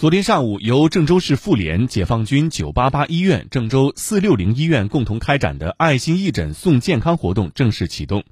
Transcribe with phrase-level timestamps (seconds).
[0.00, 8.24] 昨天上午，由郑州市妇联、解放军九八八医院、郑州四六零医院共同开展的爱心义诊送健康活动正式启动。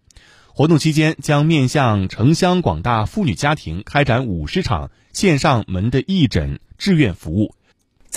[0.47, 7.55] 活动期间，将面向城乡广大妇女家庭开展五十场线上门的义诊志愿服务。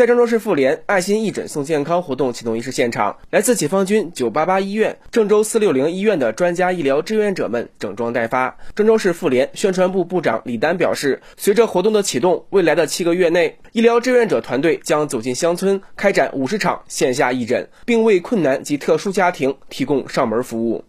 [0.01, 8.57] 在郑州市妇联爱心义诊送健康活动启动仪式现场，来自解放军988医院、郑州460医院的专家医疗志愿者们整装待发。
[8.73, 20.83] 郑州市妇联宣传部部长李丹表示，随着活动的启动，未来的七个月内，医疗志愿者团队将走进乡村，开展五十场线下义诊，并为困难及特殊家庭提供上门服务。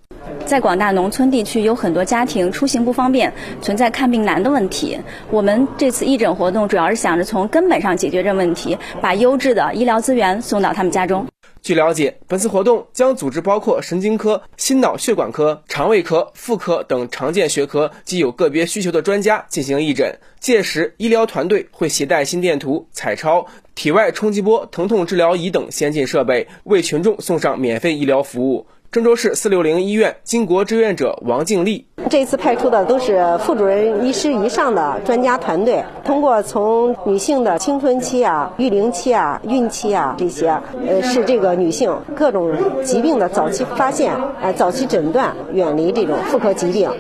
[0.53, 4.99] 在广大农村地区，有很多家庭出行不方便，存在看病难的问题。
[5.31, 11.27] 我们这次义诊活动主要是想着从根本上解决这问题，把优质的医疗资源送到他们家中。
[11.63, 20.19] 据了解，本次活动将组织包括神经科、心脑血管科、肠胃科、妇科等常见学科及有个别需求的专家进行义诊。
[20.39, 28.67] 届时，医疗团队会携带心电图、彩超、体外冲击波、疼痛治疗仪等先进设备，为群众送上免费医疗服务。
[28.93, 42.55] 郑州市四六零医院巾帼志愿者王静丽，这次派出的都是副主任医师以上的专家团队，通过从女性的青春期啊、育龄期啊、孕期啊这些，呃，是这个女性各种
[42.85, 46.91] 疾病的早期发现、呃早期诊断，远离这种妇科疾病。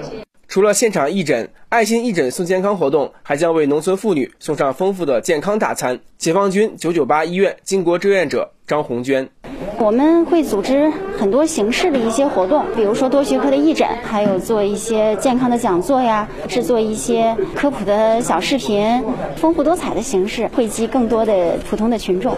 [0.48, 6.00] 除了现场义诊，爱心义诊送健康活动还将为农村妇女送上丰富的健康大餐。
[6.16, 9.28] 解放军九九八医院巾帼志愿者张红娟。
[9.82, 10.88] 我们会组织
[11.18, 19.02] 很多形式的一些活动，比如说多学科的义诊，还有做一些健康的讲座呀，制作一些科普的小视频，
[19.34, 22.32] 丰富多彩的形式，惠及更多的普通的群众。